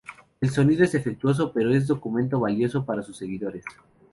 [0.41, 3.63] El sonido es defectuoso pero es un documento valioso para sus seguidores.